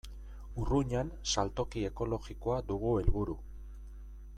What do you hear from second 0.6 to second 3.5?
Urruñan saltoki ekologikoa dugu helburu.